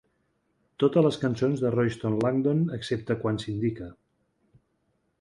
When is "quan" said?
3.23-3.41